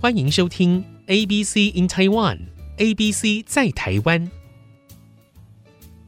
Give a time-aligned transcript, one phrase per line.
[0.00, 4.30] 欢迎收听 ABC in Taiwan，ABC 在台湾。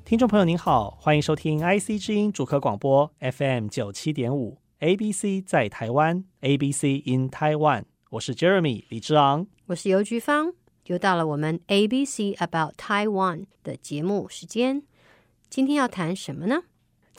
[0.04, 7.84] 听众朋友您好，欢迎收听 IC 之音主客广播 FM 九七点五，ABC 在台湾，ABC in Taiwan。
[8.10, 10.52] 我是 Jeremy 李志昂，我是游菊芳，
[10.86, 14.82] 又到了我们 ABC About Taiwan 的节目时间。
[15.48, 16.62] 今天要谈什么呢？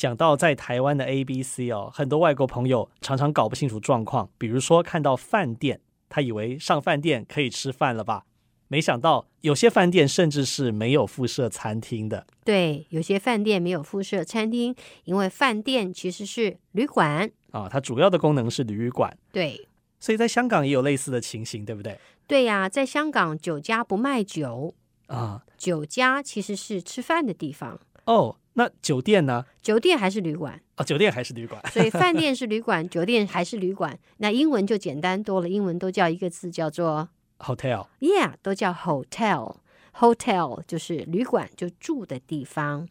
[0.02, 4.28] 讲到在台湾的 ABC 哦，很多外国朋友常常搞不清楚状况。
[4.40, 5.80] 比如说看到饭店，
[6.10, 8.26] 他以为上饭店可以吃饭了吧？
[8.68, 12.26] 没想到有些饭店甚至是没有附设餐厅的。
[12.44, 19.16] 对，有些饭店没有附设餐厅，因为饭店其实是旅馆啊，它主要的功能是旅馆。
[19.32, 19.68] 对，
[20.00, 22.00] 所以在香港也有类似的情形，对不对？
[22.26, 24.74] 对呀，在香港酒家不卖酒
[25.06, 27.80] 啊，酒家其实是吃饭的地方。
[28.06, 29.46] 哦，那酒店呢？
[29.62, 30.62] 酒店还是旅馆？
[30.76, 31.62] 哦，酒店还是旅馆。
[31.72, 33.98] 所以饭店是旅馆， 酒店还是旅馆。
[34.18, 37.08] 那英文就简单多了，英文都叫一个字，叫做
[37.40, 37.88] hotel。
[38.00, 39.58] Yeah，都叫 hotel。
[39.98, 42.88] hotel 就是旅馆，就住的地方。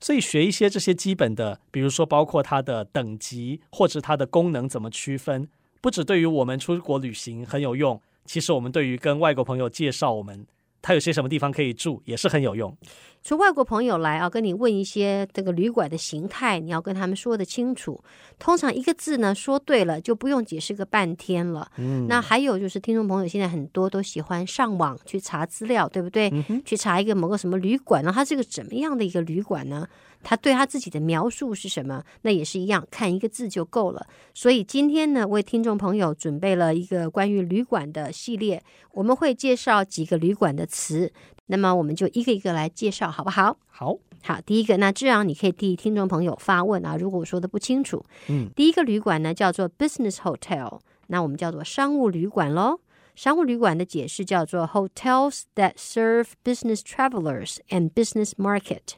[0.00, 5.48] 所以学一些这些基本的，比如说包括它的等级或者它的功能怎么区分，
[5.80, 10.46] 不只对于我们出国旅行很有用，其实我们对于跟外国朋友介绍我们。
[10.82, 12.76] 它有些什么地方可以住，也是很有用。
[13.22, 18.02] 从外国朋友来啊，跟你问一些这个旅馆的形态，你要跟他们说得清楚。
[18.38, 21.70] 通常一个字呢说对了，就不用解释个半天了。
[21.76, 26.30] 嗯，那还有就是听众朋友现在很多都喜欢上网去查资料，对不对？
[26.48, 29.86] 嗯，去查一个某个什么旅馆，然后它是个怎么样的一个旅馆呢？
[30.22, 32.04] 他对他自己的描述是什么？
[32.22, 34.06] 那也是一样，看一个字就够了。
[34.34, 41.12] 所以今天呢，为听众朋友准备了一个关于旅馆的系列，我们会介绍几个旅馆的词。
[41.46, 43.56] 那么我们就一个一个来介绍，好不好？
[43.66, 44.40] 好，好。
[44.40, 46.96] 第一个，那志昂，你可以替听众朋友发问啊。
[46.96, 52.78] 如果我说的不清楚，嗯，第一个旅馆呢叫做 business hotel，那我们叫做商务旅馆喽。
[53.16, 58.94] 商务旅馆的解释叫做 hotels that serve business travelers and business market。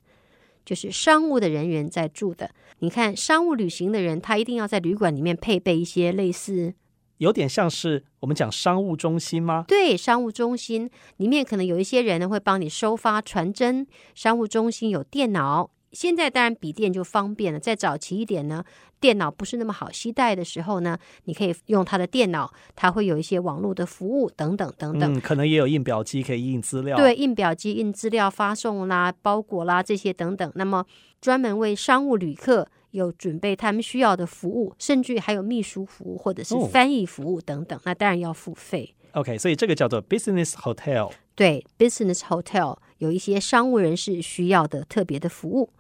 [0.65, 2.51] 就是商务的人员在住的。
[2.79, 6.75] 你看，商务旅行的人，他一定要在旅馆里面配备一些类似，
[7.19, 9.65] 有点像是我们讲商务中心吗？
[9.69, 13.87] 对，商务中心里面可能有一些人呢会帮你收发传真。
[14.15, 15.71] 商务中心有电脑。
[15.93, 17.61] 现在当然笔电就方便了。
[17.61, 18.65] 再早期一点呢，
[18.99, 25.13] 电脑不是那么好携带的时候呢，你可以用他的电脑，它会有一些网络的服务等等等等。
[25.13, 26.97] 嗯，可能也有印表机可以印资料。
[26.97, 30.51] 对，印表机印资料发送啦、包裹啦这些等等。
[30.55, 30.87] 那么
[31.21, 37.79] 专门为商务旅客有准备他们需要的服务，甚至还有秘书服务或者是翻译服务等等。
[37.79, 38.95] 哦、那当然要付费。
[39.13, 41.13] OK，所以这个叫做 business hotel。
[41.35, 45.71] 对，business hotel 有一些商务人士需要的特别的服务。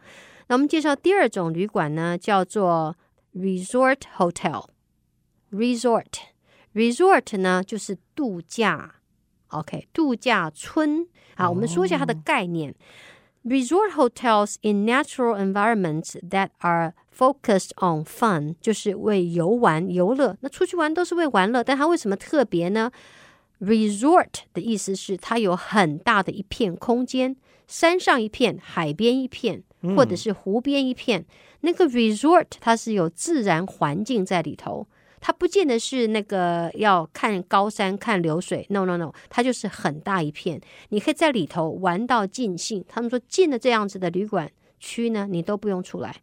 [0.48, 2.96] 那我们介绍第二种旅馆呢，叫做
[3.34, 4.66] resort hotel。
[5.50, 8.96] resort，resort 呢就是度假。
[9.48, 11.06] OK，度假村。
[11.36, 12.70] 好，我们说一下它的概念。
[12.70, 12.78] Oh.
[13.44, 20.36] Resort hotels in natural environments that are focused on fun，就是为游玩游乐。
[20.40, 22.90] 那出去玩都是为玩乐，但它为什么特别呢
[23.60, 27.36] ？Resort 的意思是它有很大的一片空间，
[27.66, 29.62] 山上一片，海边一片，
[29.96, 31.20] 或者是湖边一片。
[31.20, 31.26] 嗯、
[31.60, 34.88] 那个 resort 它是有自然环境在里头，
[35.20, 42.84] 它不见得是那个要看高山看流水，no no no，它就是很大一片，你可以在里头玩到尽兴。
[42.88, 44.50] 他们说进了这样子的旅馆
[44.80, 46.16] 区呢，你都不用出来，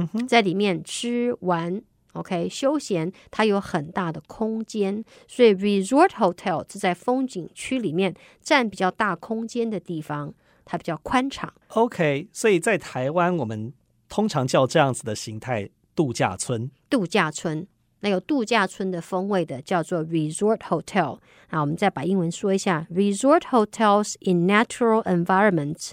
[0.00, 1.82] 嗯哼，在里面吃玩。
[2.14, 10.32] OK，休闲它有很大的空间，所以 resort hotel 是在风景区里面占比较大空间的地方，
[10.64, 11.52] 它比较宽敞。
[11.68, 13.72] OK，所以在台湾我们
[14.08, 16.70] 通常叫这样子的形态度假村。
[16.88, 17.66] 度假村，
[18.04, 21.18] 那有度假村的风味的叫做 resort hotel。
[21.48, 25.92] 那我们再把英文说一下：resort hotels in natural environments。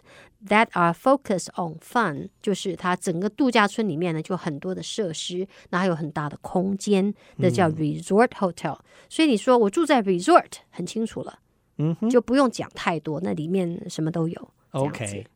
[0.50, 8.74] That are focused on fun，就是它整个度假村里面呢，就很多的设施，那还有很大的空间，那叫 resort hotel。
[8.74, 8.84] 嗯。
[9.08, 11.38] 所以你说我住在 resort，很清楚了，
[11.78, 14.52] 嗯哼，就不用讲太多，那里面什么都有。
[14.72, 15.28] OK，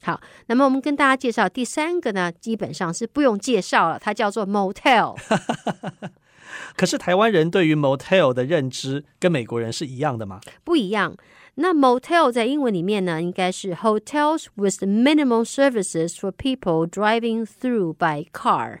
[0.00, 5.14] 好，那么我们跟大家介绍第三个呢，基本上是不用介绍了，它叫做 motel。
[6.76, 10.40] 可是台湾人对于 motel 的认知跟美国人是一样的吗？
[10.64, 11.16] 不一样。
[11.56, 18.80] 那 motel 在英文里面呢，应该是 hotels with minimal services for people driving through by car。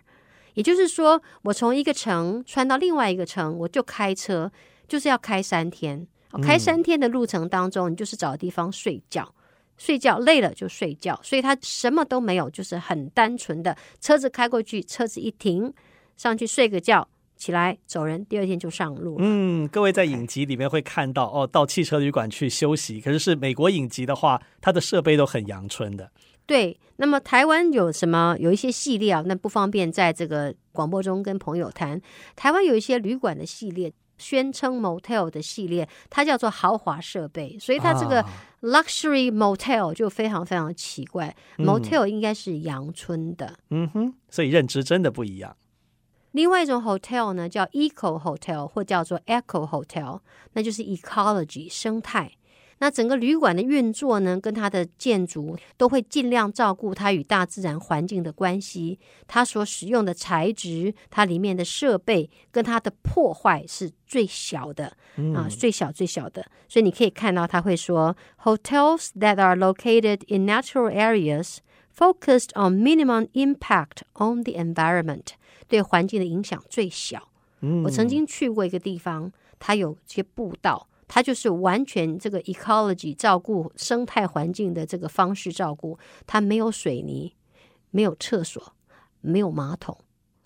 [0.54, 4.50] 也就是说，我从一个城穿到另外一个城，我就开车，
[4.88, 6.06] 就是要开三天。
[6.42, 9.32] 开三天的路程当中，你就是找地方睡觉，
[9.76, 15.72] 睡觉累了就睡觉，所以它什么都没有，就是很单纯的车子开过去，车子一停，
[16.16, 19.16] 上去睡个觉，起来走人，第二天就上路。
[19.18, 23.00] 嗯，各位在影集里面会看到哦，到汽车旅馆去休息。
[23.00, 26.10] 可是是美国影集的话，它的设备都很阳春的。
[26.46, 28.36] 对，那么台湾有什么？
[28.38, 32.00] 有一些系列啊，那不方便在这个广播中跟朋友谈。
[32.36, 38.22] 台湾有一些旅馆的系列，宣称 motel 的系列，它叫做豪华设备，所以它这个
[38.60, 41.28] luxury motel 就非常非常奇怪。
[41.28, 43.58] 啊、motel 应该是阳春的。
[43.70, 45.56] 嗯哼，所以认知真的不一样。
[46.34, 50.18] 另外一种 hotel 呢，叫 eco hotel 或叫做 eco hotel，
[50.54, 52.32] 那就是 ecology 生态。
[52.78, 58.98] 那整个旅馆的运作呢，跟它的建筑都会尽量照顾它与大自然环境的关系。
[59.28, 66.44] 它所使用的材质，它里面的设备跟它的破坏是最小的、嗯、啊，最小最小的。
[66.68, 71.58] 所以你可以看到，他会说，hotels that are located in natural areas
[71.96, 75.34] focused on minimum impact on the environment。
[75.66, 77.30] 对环境的影响最小。
[77.60, 87.34] 嗯，我曾经去过一个地方，它有些步道，它就是完全这个 ecology 照顾生态环境的这个方式照顾，它没有水泥，
[87.90, 88.74] 没有厕所，
[89.22, 89.96] 没有马桶。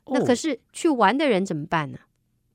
[0.04, 1.98] 哦，那可是去玩的人怎么办呢？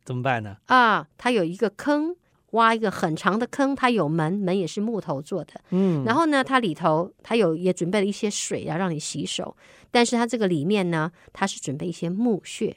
[0.06, 0.58] 怎么办呢？
[0.68, 2.16] 啊，它有一个坑，
[2.54, 5.54] 挖一个很长的坑，它有门，门也是木头做的。
[5.70, 9.56] 嗯，然后呢，它里头它有也准备了一些水啊，让你洗手。
[9.92, 12.76] 但是它这个里面呢，它是准备一些木屑，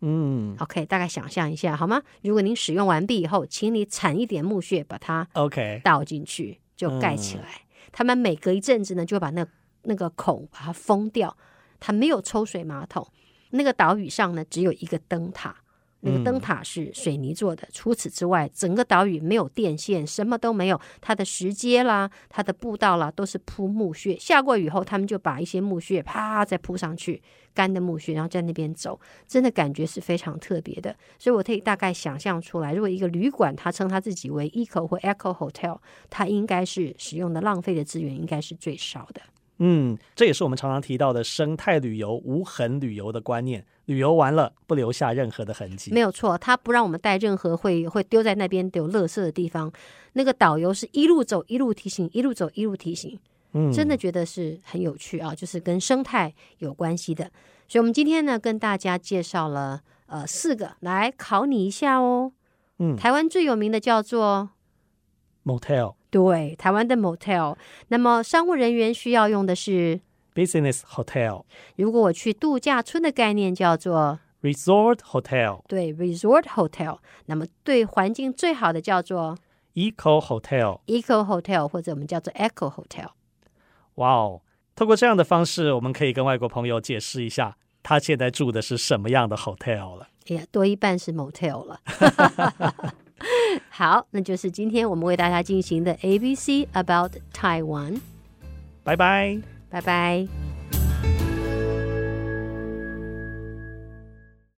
[0.00, 2.02] 嗯，OK，大概想象一下好吗？
[2.22, 7.44] 如果您使用完毕以后，请你铲一点木屑，把它 OK 倒进去，就盖起来。
[7.44, 9.46] 嗯、他们每隔一阵子呢，就把那
[9.82, 11.36] 那个孔把它封掉。
[11.80, 13.04] 它没有抽水马桶，
[13.50, 15.56] 那个岛屿上呢，只有一个灯塔。
[16.04, 20.80] 那个灯塔是水泥做的，除此之外，整个岛屿没有电线，什么都没有。
[21.00, 24.16] 它的石阶啦，它的步道啦，都是铺木屑。
[24.18, 27.22] 下过雨后，他们就把一些木屑啪再铺上去，
[27.54, 30.96] 干的木屑，然后在那边走，真的感觉是非常特别的。
[31.20, 35.78] 所以我可以大概想象出来，如果一个旅馆，它称它自己为 eco 或 eco hotel，
[36.10, 39.22] 它应该是使用的浪费的资源应该是最少的。
[39.64, 43.64] 嗯，这也是我们常常提到的生态旅游、无痕旅游的观念。
[43.84, 45.92] 旅游完了，不留下任何的痕迹。
[45.92, 49.72] 没有错，他不让我们带任何会会丢在那边有垃圾的地方。
[50.14, 53.16] 那个导游是一路走一路提醒，一路走一路提醒。
[53.52, 57.30] 嗯，真的觉得是很有趣啊，就是跟生态有关系的。
[57.68, 62.32] 所以，我们今天呢，跟大家介绍了呃四个，来考你一下哦。
[62.78, 64.50] 嗯，台湾最有名的叫做
[65.44, 65.94] motel。
[66.12, 67.56] 对，台湾的 motel。
[67.88, 69.98] 那么商务人员需要用的是
[70.34, 71.44] business hotel。
[71.76, 75.62] 如果我去度假村的概念叫做 resort hotel。
[75.66, 76.98] 对，resort hotel。
[77.26, 79.38] 那么对环境最好的叫做
[79.72, 80.80] eco hotel。
[80.86, 83.08] eco hotel 或者我们叫做 eco hotel。
[83.94, 84.42] 哇哦，
[84.76, 90.08] 透过这样的方式，我们可以跟外国朋友解释一下，他现在住的是什么样的 hotel 了。
[90.28, 91.80] 哎呀，多一半是 motel 了。
[93.70, 98.00] 好，那就是今天我们为大家进行的 ABC About Taiwan。
[98.84, 99.40] 拜拜，
[99.70, 100.51] 拜拜。